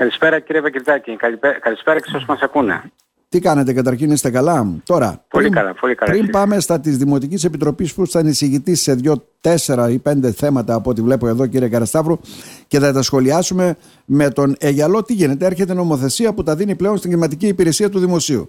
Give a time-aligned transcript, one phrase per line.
[0.00, 1.16] Καλησπέρα κύριε Βακυρτάκη.
[1.60, 2.82] Καλησπέρα και σε όσους μας ακούνε.
[3.28, 6.12] Τι κάνετε καταρχήν, είστε καλά; Τώρα, πολύ πριν, καλά, πολύ καλά.
[6.12, 10.74] Πριν πάμε στα της Δημοτικής Επιτροπής που ήταν εισηγητής σε δύο, τέσσερα ή πέντε θέματα
[10.74, 12.18] από ό,τι βλέπω εδώ κύριε Καρασταύρου
[12.66, 15.46] και θα τα σχολιάσουμε με τον Αιγιαλό τι γίνεται.
[15.46, 18.48] Έρχεται νομοθεσία που τα δίνει πλέον στην κλιματική υπηρεσία του Δημοσίου.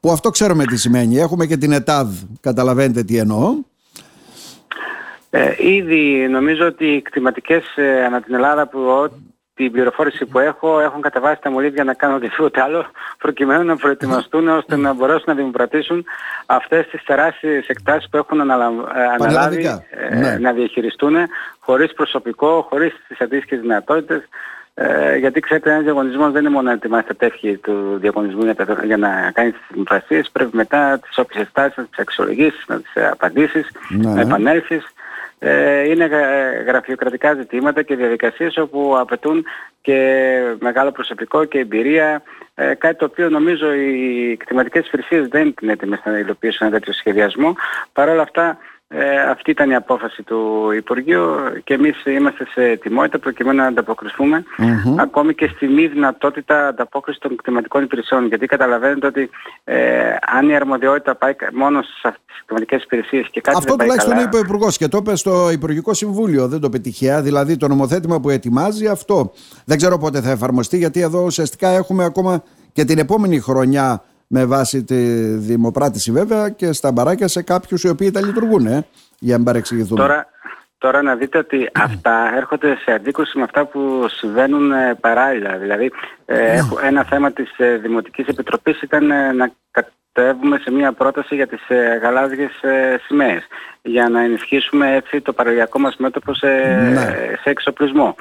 [0.00, 1.18] Που αυτό ξέρουμε τι σημαίνει.
[1.18, 2.08] Έχουμε και την ΕΤΑΔ,
[2.40, 3.54] καταλαβαίνετε τι εννοώ.
[5.30, 8.78] Ε, ήδη νομίζω ότι οι κτηματικές ε, ανά την Ελλάδα που
[9.58, 12.86] την πληροφόρηση που έχω έχουν κατεβάσει τα μολύβια να κάνουν οτιδήποτε άλλο
[13.18, 16.04] προκειμένου να προετοιμαστούν ώστε να μπορέσουν να δημοπρατήσουν
[16.46, 20.38] αυτές τις τεράστιες εκτάσεις που έχουν αναλάβει ε, ναι.
[20.38, 21.16] να διαχειριστούν
[21.58, 24.28] χωρίς προσωπικό, χωρίς τις αντίστοιχες δυνατότητες
[24.74, 28.54] ε, γιατί ξέρετε ένας διαγωνισμός δεν είναι μόνο να ετοιμάσει τα τεύχη του διαγωνισμού για,
[28.54, 32.76] τα, για να κάνει τις δημοπρασίες, πρέπει μετά τις όποιες στάσεις να τις αξιολογήσεις, να
[32.76, 34.12] τις απαντήσεις, ναι.
[34.12, 34.97] να επανέλθεις ε,
[35.86, 36.06] είναι
[36.66, 39.44] γραφειοκρατικά ζητήματα και διαδικασίες όπου απαιτούν
[39.80, 42.22] και μεγάλο προσωπικό και εμπειρία,
[42.54, 46.92] ε, κάτι το οποίο νομίζω οι κτηματικές υπηρεσίες δεν είναι έτοιμες να υλοποιήσουν ένα τέτοιο
[46.92, 47.54] σχεδιασμό.
[47.92, 48.58] Παρ' όλα αυτά
[48.90, 51.24] ε, αυτή ήταν η απόφαση του Υπουργείου
[51.64, 54.44] και εμείς είμαστε σε ετοιμότητα προκειμένου να ανταποκριθούμε
[54.96, 59.30] ακόμη και στη μη δυνατότητα ανταπόκρισης των κτηματικών υπηρεσιών γιατί καταλαβαίνετε ότι
[59.64, 64.24] ε, αν η αρμοδιότητα πάει μόνο στις κτηματικές υπηρεσίες και κάτι Αυτό δεν πάει τουλάχιστον
[64.24, 68.20] είπε ο Υπουργός και το είπε στο Υπουργικό Συμβούλιο, δεν το πετυχαία, δηλαδή το νομοθέτημα
[68.20, 69.32] που ετοιμάζει αυτό.
[69.64, 74.44] Δεν ξέρω πότε θα εφαρμοστεί γιατί εδώ ουσιαστικά έχουμε ακόμα και την επόμενη χρονιά με
[74.44, 78.86] βάση τη δημοπράτηση βέβαια και στα μπαράκια σε κάποιους οι οποίοι τα λειτουργούν ε,
[79.18, 80.00] για να παρεξηγηθούμε.
[80.00, 80.26] Τώρα,
[80.78, 85.56] τώρα να δείτε ότι αυτά έρχονται σε αντίκρουση με αυτά που συμβαίνουν ε, παράλληλα.
[85.56, 85.92] Δηλαδή
[86.24, 91.46] ε, ένα θέμα της ε, Δημοτικής Επιτροπής ήταν ε, να κατέβουμε σε μια πρόταση για
[91.46, 92.50] τις ε, γαλάζιες
[93.06, 93.46] σημαίες
[93.82, 97.34] για να ενισχύσουμε έτσι το παραλιακό μας μέτωπο σε, ναι.
[97.42, 98.14] σε εξοπλισμό.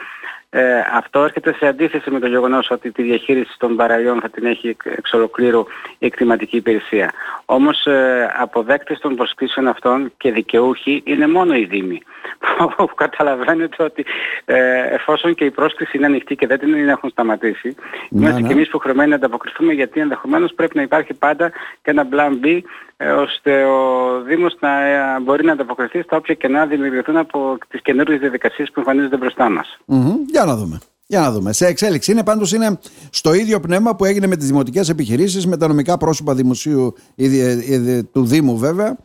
[0.60, 4.46] Ε, αυτό έρχεται σε αντίθεση με το γεγονός ότι τη διαχείριση των παραλίων θα την
[4.46, 5.66] έχει εξ ολοκλήρου
[5.98, 7.12] η εκτιματική υπηρεσία.
[7.46, 12.02] Όμως ε, αποδέκτες των προσκλήσεων αυτών και δικαιούχοι είναι μόνο οι Δήμοι.
[12.78, 14.06] Που καταλαβαίνετε ότι
[14.46, 17.76] ε, εφόσον και η πρόσκληση είναι ανοιχτή και δεν την έχουν σταματήσει,
[18.10, 18.48] ναι, είμαστε ναι.
[18.48, 21.50] και εμείς υποχρεωμένοι να ανταποκριθούμε γιατί ενδεχομένως πρέπει να υπάρχει πάντα
[21.82, 22.62] και ένα plan B ε,
[23.00, 28.20] ώστε ο Δήμος να ε, μπορεί να ανταποκριθεί στα όποια κενά δημιουργηθούν από τις καινούργιες
[28.20, 29.78] διαδικασίες που εμφανίζονται μπροστά μας.
[30.32, 30.80] Για να δούμε.
[31.06, 31.54] Για να δούμε.
[31.54, 35.58] Σε εξέλιξη είναι πάντως είναι στο ίδιο πνεύμα που έγινε με τις δημοτικές επιχειρήσεις, με
[35.58, 36.94] τα νομικά πρόσωπα δημοσίου
[38.12, 38.98] του Δήμου βέβαια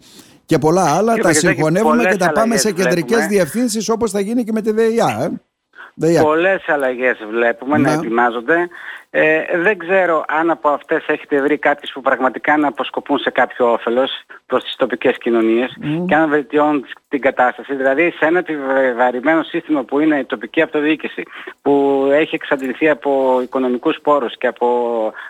[0.47, 1.15] και πολλά άλλα.
[1.15, 5.23] τα συγχωνεύουμε και τα πάμε σε κεντρικές διευθύνσεις όπως θα γίνει και με τη ΔΕΙΑ.
[5.23, 6.21] Ε.
[6.23, 8.69] Πολλές αλλαγές βλέπουμε να, να ετοιμάζονται.
[9.15, 13.73] Ε, δεν ξέρω αν από αυτές έχετε βρει κάποιες που πραγματικά να αποσκοπούν σε κάποιο
[13.73, 14.11] όφελος
[14.47, 17.75] προς τις τοπικές κοινωνίες και αν βελτιώνουν την κατάσταση.
[17.75, 21.23] Δηλαδή σε ένα επιβαρημένο σύστημα που είναι η τοπική αυτοδιοίκηση
[21.63, 24.67] που έχει εξαντληθεί από οικονομικούς πόρους και από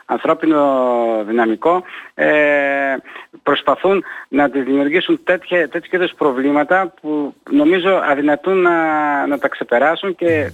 [0.04, 1.82] ανθρώπινο δυναμικό
[2.14, 2.96] ε,
[3.42, 10.14] προσπαθούν να τη δημιουργήσουν τέτοια, τέτοιου είδους προβλήματα που νομίζω αδυνατούν να, να τα ξεπεράσουν
[10.14, 10.52] και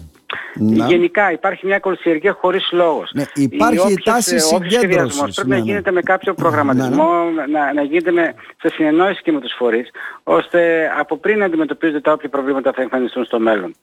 [0.55, 0.87] να.
[0.87, 3.11] Γενικά υπάρχει μια κολυσιεργία χωρίς λόγος.
[3.15, 5.34] Ναι, υπάρχει η τάση συγκέντρωσης.
[5.34, 5.71] Πρέπει να ναι, ναι.
[5.71, 7.11] γίνεται με κάποιο προγραμματισμό,
[7.50, 9.91] να, να γίνεται με, σε συνεννόηση και με τους φορείς,
[10.22, 13.75] ώστε από πριν να αντιμετωπίζονται τα όποια προβλήματα θα εμφανιστούν στο μέλλον.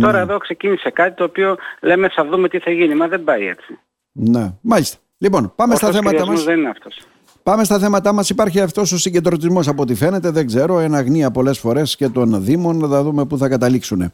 [0.00, 3.46] Τώρα εδώ ξεκίνησε κάτι το οποίο λέμε θα δούμε τι θα γίνει, μα δεν πάει
[3.46, 3.78] έτσι.
[4.12, 4.96] Ναι, μάλιστα.
[5.18, 6.44] Λοιπόν, πάμε στα θέματα μας.
[6.44, 7.00] Δεν είναι αυτός.
[7.42, 8.30] Πάμε στα θέματά μας.
[8.30, 10.30] Υπάρχει αυτός ο συγκεντρωτισμός από ό,τι φαίνεται.
[10.30, 12.76] Δεν ξέρω, εναγνία πολλές φορές και των Δήμων.
[12.76, 14.12] Να δούμε πού θα καταλήξουν.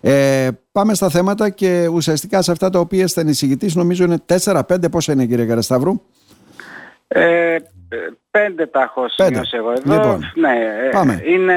[0.00, 4.60] Ε, πάμε στα θέματα και ουσιαστικά σε αυτά τα οποία είστε εισηγητής νομίζω είναι 4-5
[4.90, 6.00] πόσα είναι κύριε Καρασταύρου;
[7.08, 7.56] Ε,
[8.30, 9.94] πέντε τα έχω σημειώσει εγώ εδώ.
[9.94, 10.48] Λοιπόν, ναι,
[10.86, 11.22] ε, πάμε.
[11.24, 11.54] Είναι...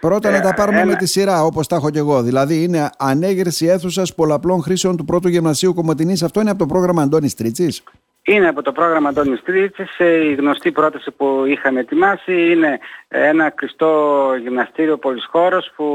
[0.00, 2.22] Πρώτα να τα πάρουμε με τη σειρά όπως τα έχω και εγώ.
[2.22, 6.22] Δηλαδή είναι ανέγερση αίθουσας πολλαπλών χρήσεων του πρώτου γυμνασίου Κομωτινής.
[6.22, 7.82] Αυτό είναι από το πρόγραμμα Αντώνης Τρίτσης.
[8.24, 12.78] Είναι από το πρόγραμμα Αντώνης Στρίτσης, η γνωστή πρόταση που είχαμε ετοιμάσει είναι
[13.08, 15.86] ένα κλειστό γυμναστήριο πολυσχώρος που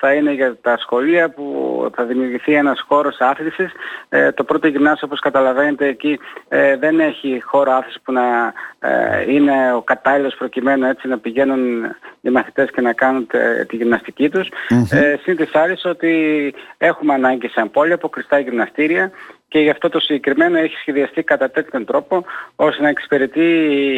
[0.00, 3.72] θα είναι για τα σχολεία που θα δημιουργηθεί ένας χώρος άθλησης.
[4.08, 6.18] Ε, το πρώτο γυμνάσιο όπως καταλαβαίνετε εκεί
[6.48, 11.84] ε, δεν έχει χώρο άθλησης που να ε, είναι ο κατάλληλος προκειμένου έτσι να πηγαίνουν
[12.20, 13.26] οι μαθητές και να κάνουν
[13.66, 14.48] τη γυμναστική τους.
[14.70, 15.18] Mm-hmm.
[15.22, 19.10] Συν της ότι έχουμε ανάγκη σε πόλη από κλειστά γυμναστήρια
[19.54, 22.24] και γι' αυτό το συγκεκριμένο έχει σχεδιαστεί κατά τέτοιον τρόπο
[22.56, 23.46] ώστε να εξυπηρετεί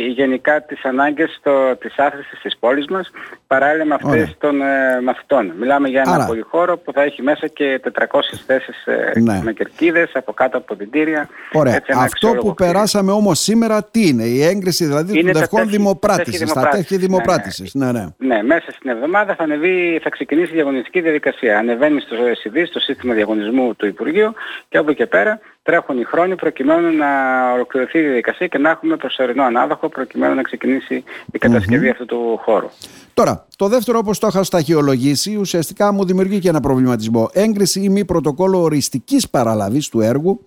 [0.08, 3.11] γενικά τις ανάγκες το, της άθλησης της πόλης μας
[3.47, 5.53] παράλληλα με αυτές των ε, μαθητών.
[5.58, 6.26] Μιλάμε για ένα Άρα.
[6.26, 8.05] πολυχώρο που θα έχει μέσα και 400
[8.47, 9.41] θέσεις ε, ναι.
[9.43, 11.29] με κερκίδες από κάτω από διτήρια.
[11.53, 11.75] Ωραία.
[11.75, 16.52] Έτσι, Αυτό που περάσαμε όμως σήμερα τι είναι, η έγκριση δηλαδή είναι των δεχών δημοπράτησης,
[16.52, 17.75] τα τέχη δημοπράτησης.
[17.75, 17.93] Ναι, ναι.
[18.19, 18.35] ναι.
[18.35, 21.59] ναι, μέσα στην εβδομάδα θα, ανεβεί, θα ξεκινήσει η διαγωνιστική διαδικασία.
[21.59, 24.32] Ανεβαίνει στο SID, στο σύστημα διαγωνισμού του Υπουργείου
[24.69, 27.06] και από εκεί και πέρα τρέχουν οι χρόνοι προκειμένου να
[27.52, 32.40] ολοκληρωθεί η διαδικασία και να έχουμε προσωρινό ανάδοχο προκειμένου να ξεκινήσει η κατασκευή αυτού του
[32.43, 32.69] χώρου.
[33.14, 37.28] Τώρα, το δεύτερο όπως το είχα σταχυολογήσει ουσιαστικά μου δημιουργεί και ένα προβληματισμό.
[37.32, 40.44] Έγκριση ή μη πρωτοκόλλο οριστικής παραλαβής του έργου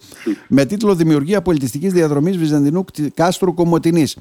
[0.47, 4.17] με τίτλο Δημιουργία πολιτιστικής διαδρομής Βυζαντινού Κάστρου Κομωτινής.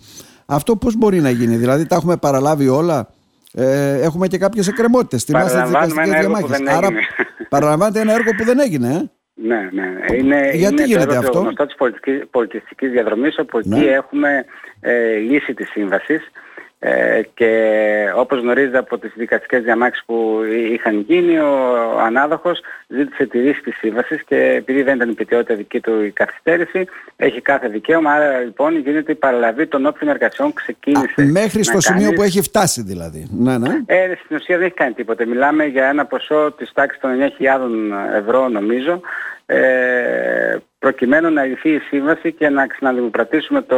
[0.46, 3.08] Αυτό πώς μπορεί να γίνει, δηλαδή τα έχουμε παραλάβει όλα
[3.52, 5.24] ε, έχουμε και κάποιες εκκρεμότητες.
[5.24, 6.60] Θυμάστε τις δικαστικές διαμάχες.
[6.66, 6.88] Άρα,
[7.48, 8.88] παραλαμβάνετε ένα έργο που δεν έγινε.
[8.94, 9.10] Ε;
[9.48, 10.16] Ναι, ναι.
[10.16, 13.76] Είναι, Γιατί είναι γίνεται το αυτό; γνωστό της πολιτικής, πολιτιστικής διαδρομής, όπου Ναι.
[13.78, 14.44] εκεί έχουμε
[14.80, 16.30] ε, λύση της σύμβασης
[16.80, 17.52] ε, και
[18.14, 20.40] όπως γνωρίζετε από τις δικαστικές διαμάχες που
[20.72, 25.80] είχαν γίνει, ο ανάδοχος ζήτησε τη λύση της σύμβασης και επειδή δεν ήταν υπητιότητα δική
[25.80, 26.86] του η καθυστέρηση,
[27.16, 31.22] έχει κάθε δικαίωμα, άρα λοιπόν γίνεται η παραλαβή των όποιων εργασιών ξεκίνησε.
[31.22, 32.14] Α, μέχρι στο να σημείο κάνει.
[32.14, 33.28] που έχει φτάσει δηλαδή.
[33.30, 33.70] Ναι, ναι.
[33.86, 35.26] Ε, στην ουσία δεν έχει κάνει τίποτα.
[35.26, 39.00] Μιλάμε για ένα ποσό της τάξης των 9.000 ευρώ νομίζω
[39.50, 43.76] ε, προκειμένου να λυθεί η σύμβαση και να ξαναδημοκρατήσουμε το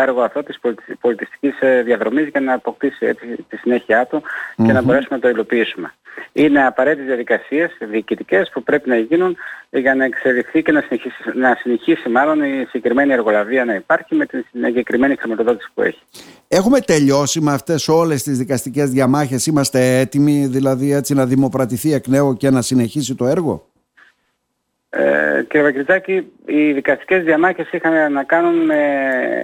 [0.00, 4.22] έργο αυτό της πολιτι- πολιτιστικής ε, διαδρομής για να αποκτήσει έτσι τη συνέχειά του
[4.56, 5.94] και να μπορέσουμε να το υλοποιήσουμε.
[6.32, 9.36] Είναι απαραίτητες διαδικασίες διοικητικές που πρέπει να γίνουν
[9.70, 14.26] για να εξελιχθεί και να συνεχίσει, να συνεχίσει μάλλον η συγκεκριμένη εργολαβία να υπάρχει με
[14.26, 16.02] την συγκεκριμένη χρηματοδότηση που έχει.
[16.48, 19.46] Έχουμε τελειώσει με αυτές όλες τις δικαστικές διαμάχες.
[19.46, 23.67] Είμαστε έτοιμοι δηλαδή έτσι να δημοπρατηθεί εκ νέου και να συνεχίσει το έργο;
[25.00, 28.76] Ε, κύριε Βακριτζάκη, οι δικαστικές διαμάχες είχαν να κάνουν με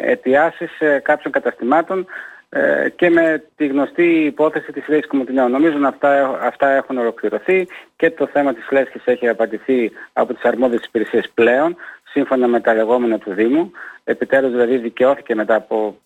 [0.03, 2.07] αιτιάσεις ε, κάποιων καταστημάτων
[2.49, 5.49] ε, και με τη γνωστή υπόθεση της Λέσχης Κομωτινέου.
[5.49, 7.67] Νομίζω ότι αυτά, αυτά έχουν ολοκληρωθεί
[7.97, 12.75] και το θέμα της Λέσχης έχει απαντηθεί από τις αρμόδιες υπηρεσίες πλέον, σύμφωνα με τα
[12.75, 13.71] λεγόμενα του Δήμου.
[14.05, 15.99] Επιτέλους δηλαδή δικαιώθηκε μετά από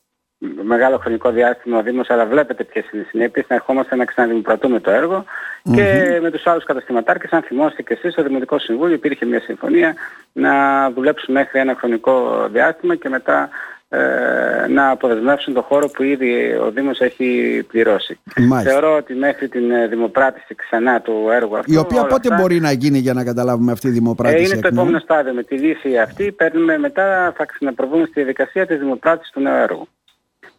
[0.62, 4.80] μεγάλο χρονικό διάστημα ο Δήμος, αλλά βλέπετε ποιες είναι οι συνέπειες, να ερχόμαστε να ξαναδημοκρατούμε
[4.80, 5.24] το έργο
[5.74, 9.94] και με τους άλλους καταστηματάρχες, αν θυμόστε και εσείς, στο Δημοτικό Συμβούλιο υπήρχε μια συμφωνία
[10.32, 10.52] να
[10.90, 13.48] δουλέψουν μέχρι ένα χρονικό διάστημα και μετά
[13.90, 13.98] ε,
[14.68, 18.18] να αποδεσμεύσουν το χώρο που ήδη ο Δήμος έχει πληρώσει.
[18.36, 18.70] Μάλιστα.
[18.70, 21.72] Θεωρώ ότι μέχρι την ε, δημοπράτηση ξανά του έργου αυτού...
[21.72, 24.44] Η οποία όλα πότε αυτά, μπορεί να γίνει για να καταλάβουμε αυτή η ε, δημοπράτηση.
[24.44, 25.32] είναι εκ το νέου; επόμενο στάδιο.
[25.32, 29.88] Με τη λύση αυτή παίρνουμε μετά, θα ξαναπροβούμε στη διαδικασία της δημοπράτησης του νέου έργου.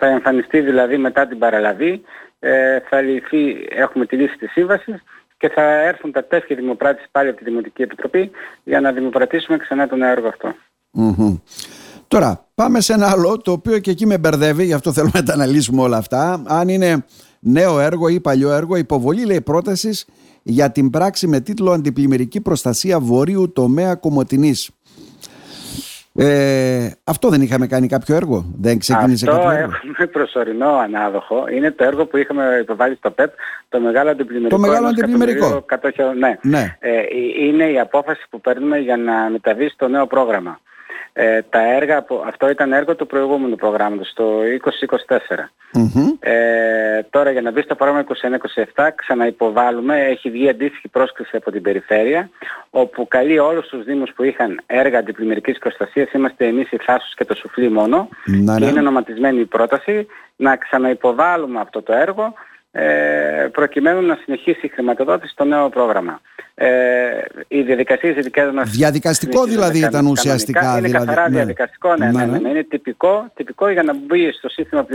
[0.01, 2.01] Θα εμφανιστεί δηλαδή μετά την παραλαβή,
[2.39, 5.03] ε, θα λυθεί, έχουμε τη λύση της σύμβασης
[5.37, 8.31] και θα έρθουν τα τέσσερα δημοπράτηση πάλι από τη Δημοτική Επιτροπή
[8.63, 10.55] για να δημοπρατήσουμε ξανά το νέο έργο αυτό.
[10.91, 11.37] Μμμ.
[12.07, 15.23] Τώρα, πάμε σε ένα άλλο το οποίο και εκεί με μπερδεύει, γι' αυτό θέλουμε να
[15.23, 16.43] τα αναλύσουμε όλα αυτά.
[16.47, 17.05] Αν είναι
[17.39, 20.05] νέο έργο ή παλιό έργο, υποβολή λέει πρότασης
[20.43, 24.69] για την πράξη με τίτλο Αντιπλημμυρική προστασία βορείου τομέα Κομωτινής.
[26.21, 31.45] Ε, αυτό δεν είχαμε κάνει κάποιο έργο, δεν ξεκίνησε Αυτό κάποιο έργο; έχουμε προσωρινό ανάδοχο.
[31.55, 33.31] Είναι το έργο που είχαμε υποβάλει στο ΠΕΠ,
[33.69, 34.55] το μεγάλο αντιπλημμυρικό.
[34.55, 35.45] Το μεγάλο ενός αντιπλημμυρικό.
[35.45, 36.17] εκατομμυρίου κατόχεων.
[36.17, 36.37] Ναι.
[36.41, 36.77] Ναι.
[36.79, 37.03] Ε, ε,
[37.45, 40.59] είναι η απόφαση που παίρνουμε για να μεταβεί στο νέο πρόγραμμα.
[41.13, 45.51] Ε, τα έργα, που- αυτό ήταν έργο του προηγούμενου προγράμματος, το 2024.
[45.73, 46.07] Μμμ.
[46.19, 51.61] Ε, τώρα για να μπει στο πρόγραμμα 21-27 ξαναυποβάλλουμε, έχει βγει αντίστοιχη πρόσκληση από την
[51.61, 52.29] περιφέρεια
[52.69, 57.25] όπου καλεί όλους τους δήμους που είχαν έργα αντιπλημμυρικής προστασίας, είμαστε εμείς η Θάσος και
[57.25, 58.69] το Σουφλί μόνο Να, και ναι.
[58.69, 62.48] είναι ονοματισμένη η πρόταση να ξαναυποβάλουμε αυτό το έργο ε,
[63.51, 66.21] προκειμένου να συνεχίσει η χρηματοδότηση στο νέο πρόγραμμα.
[66.55, 66.67] Ε,
[67.47, 70.21] οι διαδικασίες οι δικές μας Διαδικαστικό συνεχίζονται δηλαδή ήταν κανονικά.
[70.21, 71.35] ουσιαστικά, Είναι δηλαδή, καθαρά ναι.
[71.35, 72.49] διαδικαστικό, ναι, Ναι, ναι, ναι, ναι.
[72.49, 74.85] Είναι τυπικό, τυπικό για να μπει στο σύστημα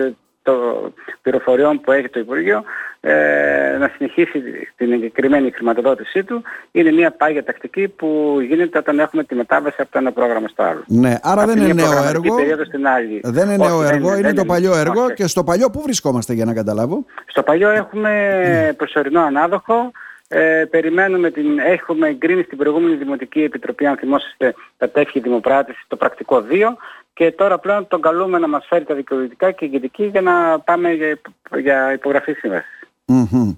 [0.45, 2.63] πληρο- το πληροφοριών που έχει το Υπουργείο
[3.01, 4.43] ε, να συνεχίσει
[4.77, 6.43] την εγκεκριμένη χρηματοδότησή του.
[6.73, 10.63] Είναι μια πάγια τακτική που γίνεται όταν έχουμε τη μετάβαση από το ένα πρόγραμμα στο
[10.63, 10.83] άλλο.
[10.87, 12.37] Ναι, άρα Από δεν τη είναι μία νέο προγραμματική έργο.
[12.37, 13.21] περίοδος στην άλλη.
[13.25, 15.15] Δεν είναι Όχι, νέο έργο, είναι, δεν το παλιό έργο Όχι.
[15.15, 19.91] και στο παλιό πού βρισκόμαστε για να καταλάβω; Στο παλιό έχουμε προσωρινό ανάδοχο.
[20.29, 25.97] Ε, περιμένουμε την, έχουμε εγκρίνει στην προηγούμενη Δημοτική Επιτροπή, αν θυμόσαστε, τα τέφη δημοπράτηση, το
[25.97, 26.77] πρακτικό 2
[27.15, 30.93] και τώρα πλέον τον καλούμε να μας φέρει τα δικαιολογητικά και ηγετική για να πάμε
[30.93, 32.79] για, υπο- για υπογραφή σύμβασης.
[33.07, 33.55] Μμμ.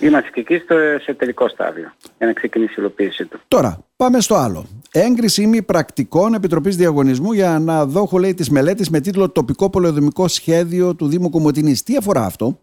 [0.00, 3.40] Είμαστε και εκεί στο, σε τελικό στάδιο για να ξεκινήσει η υλοποίησή του.
[3.48, 4.66] Τώρα, πάμε στο άλλο.
[4.92, 10.94] Έγκριση μη πρακτικών Επιτροπής Διαγωνισμού για αναδόχο, λέει, της μελέτης με τίτλο Τοπικό Πολεοδομικό Σχέδιο
[10.94, 11.82] του Δήμου Κομωτινής.
[11.82, 12.60] Τι αφορά αυτό;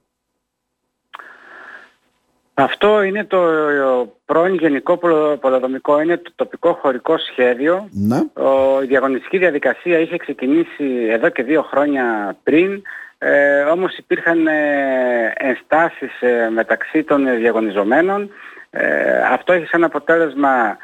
[2.58, 8.44] Αυτό είναι το ε, πρώην Γενικό Πολο- Πολεοδομικό, είναι το τοπικό χωρικό σχέδιο Να.
[8.44, 12.82] Ο, η διαγωνιστική διαδικασία είχε ξεκινήσει εδώ και δύο χρόνια πριν,
[13.18, 18.30] ε, όμως υπήρχαν ε, ενστάσεις ε, μεταξύ των διαγωνιζομένων.
[18.70, 20.78] Ε, αυτό έχει σαν αποτέλεσμα ε,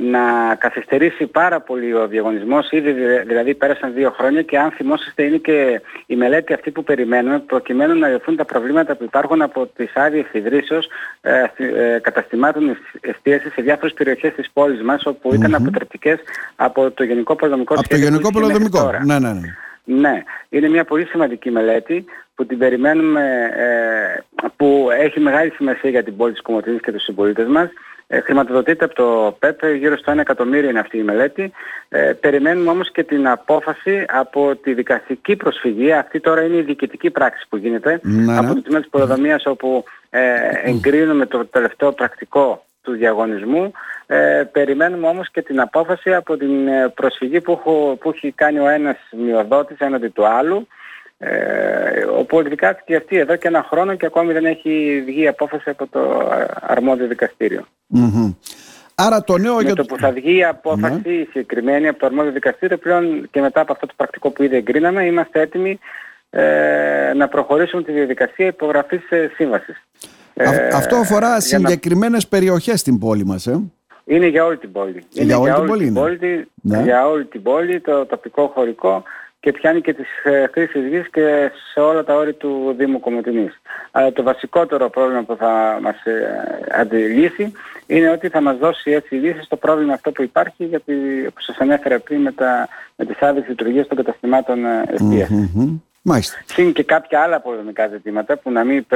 [0.00, 2.92] να καθυστερήσει πάρα πολύ ο διαγωνισμός, ήδη
[3.26, 7.98] δηλαδή πέρασαν δύο χρόνια και αν θυμόσαστε είναι και η μελέτη αυτή που περιμένουμε προκειμένου
[7.98, 10.88] να λυθούν τα προβλήματα που υπάρχουν από τις άδειες ιδρύσεως
[11.20, 15.34] ε, ε, καταστημάτων εστίασης σε διάφορες περιοχές της πόλης μας όπου mm-hmm.
[15.34, 16.18] ήταν αποτρεπτικές
[16.56, 19.40] από το Γενικό Πολεμικό Από το Γενικό Πολεμικό, ναι, ναι, ναι.
[19.84, 22.04] Ναι, είναι μια πολύ σημαντική μελέτη
[22.34, 27.02] που την περιμένουμε, ε, που έχει μεγάλη σημασία για την πόλη της Κομωτίνης και τους
[27.02, 27.70] συμπολίτες μας
[28.14, 31.52] ε, χρηματοδοτείται από το ΠΕΠ, γύρω στο 1 εκατομμύριο είναι αυτή η μελέτη.
[31.88, 35.92] Ε, περιμένουμε όμως και την απόφαση από τη δικαστική προσφυγή.
[35.92, 38.54] Αυτή τώρα είναι η διοικητική πράξη που γίνεται ναι, από ναι.
[38.54, 40.20] το Τμήμα της Πολεοδομίας όπου ε,
[40.64, 43.72] εγκρίνουμε το τελευταίο πρακτικό του διαγωνισμού.
[44.06, 47.60] Ε, περιμένουμε όμως και την απόφαση από την ε, προσφυγή που,
[48.00, 50.66] που έχει κάνει ο ένας μειοδότης έναντι του άλλου
[51.24, 55.86] ε, όπου εκδικάστηκε αυτή εδώ και ένα χρόνο και ακόμη δεν έχει βγει απόφαση από
[55.86, 57.08] το αρμόδιο
[58.94, 61.24] Άρα το νέο Με για το που θα βγει η απόφαση ναι.
[61.30, 65.04] συγκεκριμένη από το αρμόδιο δικαστήριο πλέον και μετά από αυτό το πρακτικό που ήδη εγκρίναμε
[65.04, 65.78] είμαστε έτοιμοι
[66.30, 69.82] ε, να προχωρήσουμε τη διαδικασία υπογραφής ε, σύμβασης.
[70.34, 72.28] Ε, αυτό αφορά συγκεκριμένες να...
[72.28, 73.60] περιοχές στην πόλη μας, ε;
[74.04, 75.02] Είναι για όλη την πόλη.
[75.12, 76.82] Είναι για όλη, την, πόλη, την πόλη, ναι.
[76.82, 79.02] για όλη την πόλη, το τοπικό χωρικό
[79.42, 83.60] και πιάνει και τις ε, χρήσεις γης και σε όλα τα όρη του Δήμου Κομωτινής.
[83.90, 86.44] Αλλά το βασικότερο πρόβλημα που θα μας ε,
[86.80, 87.52] αντιλήσει
[87.86, 90.92] είναι ότι θα μας δώσει έτσι λύση στο πρόβλημα αυτό που υπάρχει γιατί
[91.28, 95.52] όπως σας ανέφερα πριν με, τα, με τις άδειες λειτουργίες των καταστημάτων ε, εστίασης.
[95.56, 95.91] Mm-hmm.
[96.02, 96.36] Μάλιστα.
[96.46, 98.86] Συν και κάποια άλλα πολεμικά ζητήματα που να μην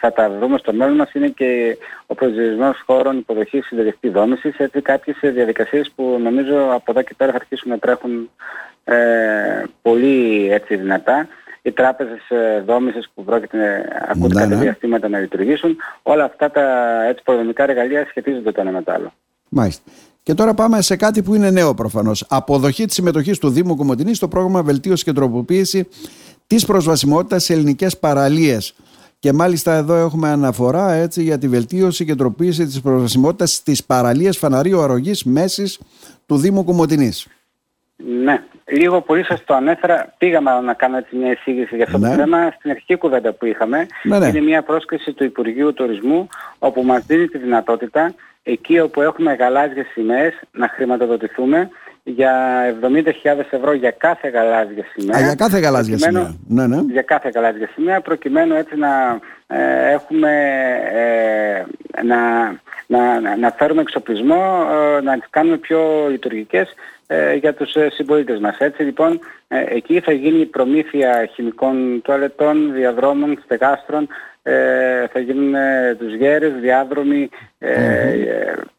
[0.00, 4.80] θα τα δούμε στο μέλλον μας είναι και ο προσδιορισμός χώρων υποδοχής συντηρητική δόμησης, έτσι
[4.80, 8.30] κάποιες διαδικασίες που νομίζω από εδώ και πέρα θα αρχίσουν να τρέχουν
[8.84, 11.28] ε, πολύ έτσι δυνατά.
[11.62, 14.62] Οι τράπεζες ε, δόμησης που πρόκειται από ναι, κάποια ναι.
[14.62, 16.62] διαστήματα να λειτουργήσουν, όλα αυτά τα
[17.04, 19.12] έτσι πολεμικά εργαλεία σχετίζονται το ένα με το άλλο.
[19.48, 19.90] Μάλιστα.
[20.22, 22.24] Και τώρα πάμε σε κάτι που είναι νέο προφανώς.
[22.28, 25.88] Αποδοχή της συμμετοχής του Δήμου Κομωτινής στο πρόγραμμα Βελτίωσης και Τροποποίηση
[26.46, 28.74] της προσβασιμότητας σε ελληνικές παραλίες.
[29.18, 34.38] Και μάλιστα εδώ έχουμε αναφορά έτσι, για τη βελτίωση και τροποίηση της προσβασιμότητας στις παραλίες
[34.38, 35.80] φαναρίου αρρωγής μέσης
[36.26, 37.28] του Δήμου Κομωτινής.
[38.24, 40.14] Ναι, λίγο πολύ σας το ανέφερα.
[40.18, 42.14] Πήγαμε να κάνω έτσι μια εισήγηση για αυτό το ναι.
[42.14, 42.50] θέμα.
[42.58, 44.26] Στην αρχική κουβέντα που είχαμε ναι, ναι.
[44.26, 49.86] είναι μια πρόσκληση του Υπουργείου Τουρισμού όπου μας δίνει τη δυνατότητα εκεί όπου έχουμε γαλάζιες
[49.92, 51.70] σημαίες να χρηματοδοτηθούμε
[52.02, 55.18] για 70.000 ευρώ για κάθε γαλάζια σημαία.
[55.18, 56.34] Α, για κάθε γαλάζια σημαία.
[56.48, 56.80] Ναι, ναι.
[56.90, 60.30] Για κάθε γαλάζια σημαία προκειμένου έτσι να ε, έχουμε
[60.92, 61.64] ε,
[62.02, 62.16] να,
[63.20, 66.74] να, να φέρουμε εξοπλισμό, ε, να τις κάνουμε πιο λειτουργικές
[67.12, 68.56] ε, για τους ε, συμπολίτες μας.
[68.58, 74.08] Έτσι λοιπόν ε, εκεί θα γίνει προμήθεια χημικών τουαλετών, διαδρόμων, στεγάστρων,
[75.12, 75.54] θα γίνουν
[75.98, 77.28] τους γέρες, διάδρομοι,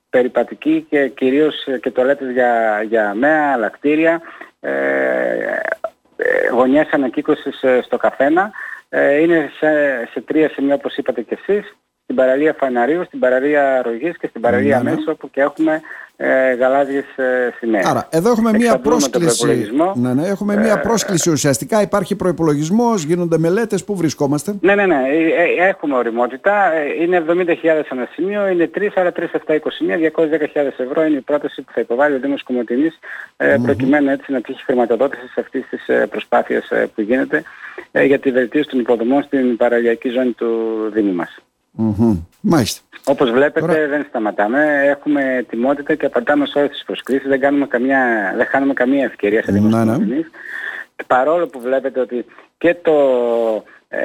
[0.09, 4.21] περιπατικοί και κυρίως και τουαλέτες για, για μέα, αλακτήρια,
[6.51, 8.51] γωνιές ανακύκλωσης στο καθένα.
[9.21, 9.69] Είναι σε,
[10.11, 11.75] σε τρία σημεία όπως είπατε και εσείς,
[12.13, 15.81] στην παραλία Φαναρίου, στην παραλία Ρογής και στην παραλία mm Μέσο που και έχουμε
[16.17, 17.85] ε, γαλάζιες ε, σημαίες.
[17.85, 19.69] Άρα, εδώ έχουμε μία πρόσκληση.
[19.95, 21.81] Ναι, ναι, έχουμε μία ε, πρόσκληση ουσιαστικά.
[21.81, 23.83] Υπάρχει προϋπολογισμός, γίνονται μελέτες.
[23.83, 25.01] Πού βρισκόμαστε; Ναι, ναι, ναι.
[25.57, 26.71] Ε, έχουμε οριμότητα.
[27.01, 27.35] Είναι 70.000
[27.91, 29.59] ένα σημείο, είναι 3, άρα 3, 7, 21,
[30.55, 32.99] 210.000 ευρώ είναι η πρόταση που θα υποβάλει ο Δήμος Κομωτινής
[33.37, 33.61] mm-hmm.
[33.63, 37.43] προκειμένου έτσι να τύχει χρηματοδότηση σε αυτής της προσπάθειας που γίνεται
[38.05, 40.49] για τη βελτίωση των υποδομών στην παραλιακή ζώνη του
[40.93, 41.37] Δήμου μας.
[41.77, 42.21] Mm-hmm.
[42.41, 42.81] Μάλιστα.
[43.05, 48.33] Όπως βλέπετε δεν σταματάμε, έχουμε ετοιμότητα και απαντάμε σε όλες τις προσκλήσεις, δεν, κάνουμε καμία,
[48.35, 50.25] δεν χάνουμε καμία ευκαιρία σε δημοσιογραφίες.
[51.07, 52.25] Παρόλο που βλέπετε ότι
[52.57, 52.93] και το
[53.89, 53.99] ε,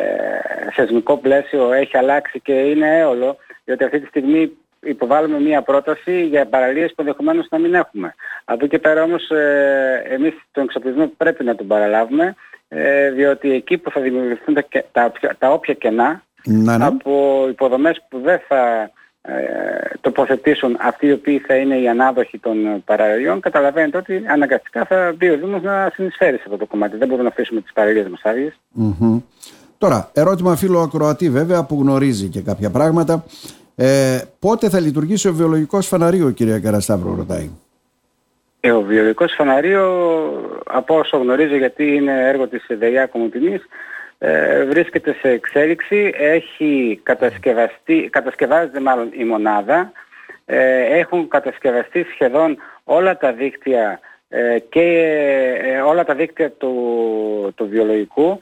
[0.75, 6.47] θεσμικό πλαίσιο έχει αλλάξει και είναι έολο, διότι αυτή τη στιγμή υποβάλλουμε μία πρόταση για
[6.47, 8.15] παραλίες που ενδεχομένως να μην έχουμε.
[8.45, 12.35] Από εκεί και πέρα όμως ε, εμείς τον εξοπλισμό πρέπει να τον παραλάβουμε,
[12.69, 16.23] ε, διότι εκεί που θα δημιουργηθούν τα, τα, τα όποια κενά
[16.53, 16.85] ναι, ναι.
[16.85, 18.91] από υποδομές που δεν θα
[19.23, 19.35] ε,
[20.01, 25.31] τοποθετήσουν αυτοί οι οποίοι θα είναι οι ανάδοχοι των παραλίων, καταλαβαίνετε ότι αναγκαστικά θα μπει
[25.31, 26.97] ο Δήμος να συνεισφέρει σε αυτό το κομμάτι.
[26.97, 28.59] Δεν μπορούμε να αφήσουμε τις παραλίες μας άδειες.
[28.81, 29.23] Mm-hmm.
[29.79, 33.25] Τώρα, ερώτημα φίλο ακροατή βέβαια που γνωρίζει και κάποια πράγματα.
[33.77, 37.51] Ε, πότε θα λειτουργήσει ο βιολογικός φαναρίο, κυρία Καρασταύρου, ρωτάει.
[38.61, 39.85] Ε, ο βιολογικός φαναρίο,
[40.67, 43.61] από όσο γνωρίζω γιατί είναι έργο της ΔΕΙΑ Κομωτινής,
[44.19, 49.93] ε, βρίσκεται σε εξέλιξη, έχει κατασκευαστεί, κατασκευάζεται μάλλον η μονάδα,
[50.45, 54.83] ε, έχουν κατασκευαστεί σχεδόν όλα τα δίκτυα ε, και
[55.63, 58.39] ε, όλα τα δίκτυα του, του βιολογικού,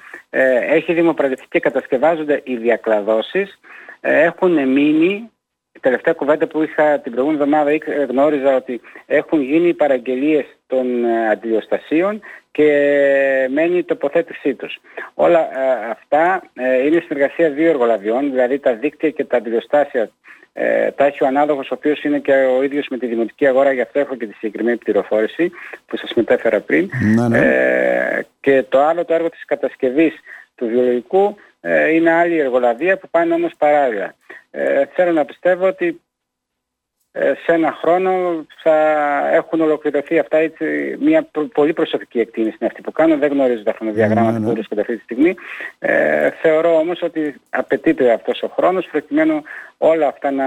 [0.71, 3.59] έχει δημοπρατηθεί και κατασκευάζονται οι διακλαδώσεις,
[4.01, 5.31] έχουν μείνει.
[5.73, 7.79] Η τελευταία κουβέντα που είχα την προηγούμενη εβδομάδα
[8.09, 12.21] γνώριζα ότι έχουν γίνει παραγγελίες των ε, αντιλιοστασίων
[12.57, 14.79] και μένει η τοποθέτησή τους.
[15.15, 20.11] Όλα ε, αυτά ε, είναι συνεργασία δύο εργολαβιών, δηλαδή τα δίκτυα και τα αντιλιοστάσια
[20.53, 23.73] ε, τα έχει ο ανάδοχος ο οποίος είναι και ο ίδιος με τη δημοτική αγορά,
[23.73, 25.51] γι' αυτό έχω και τη συγκεκριμένη πληροφόρηση
[25.87, 26.91] που σας μετέφερα πριν.
[27.15, 27.39] Ναι, ναι.
[27.39, 30.15] Ε, και το άλλο το έργο της κατασκευής
[30.55, 34.15] του βιολογικού ε, είναι άλλη εργολαβία που πάνε όμως παράλληλα.
[34.51, 36.06] Ε, θέλω να πιστεύω ότι ε,
[37.45, 38.75] σε ένα χρόνο θα
[39.33, 43.73] έχουν ολοκληρωθεί αυτά έτσι, μια πολύ προσωπική εκτίμηση είναι αυτή που κάνω, δεν γνωρίζω τα
[43.77, 44.45] χρονοδιαγράμματα Ναι, ναι.
[44.47, 45.35] που βρίσκονται αυτή τη στιγμή.
[45.79, 49.43] Ε, θεωρώ όμως ότι απαιτείται αυτός ο χρόνος προκειμένου
[49.79, 50.47] όλα αυτά να,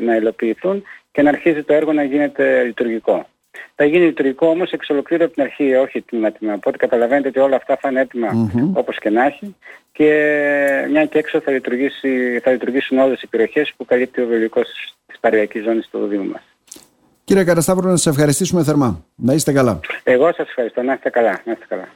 [0.00, 3.26] να υλοποιηθούν και να αρχίζει το έργο να γίνεται λειτουργικό.
[3.74, 6.54] Θα γίνει λειτουργικό όμως εξ ολοκλήρου από την αρχή, όχι τμήμα τμήμα.
[6.54, 8.76] Οπότε καταλαβαίνετε ότι όλα αυτά θα είναι έτοιμα Μμμ.
[8.76, 9.56] όπως και να έχει
[9.92, 14.68] και μια και έξω θα, λειτουργήσει, θα λειτουργήσουν όλες οι περιοχές που καλύπτει ο βιολογικός
[15.20, 16.42] της παριακής ζώνης του Δήμου μας.
[17.24, 19.04] Κύριε Καρασταύρο, να σας ευχαριστήσουμε θερμά.
[19.14, 19.80] Να είστε καλά.
[20.02, 20.82] Εγώ σας ευχαριστώ.
[20.82, 21.40] Να είστε καλά.
[21.44, 21.88] Να είστε καλά.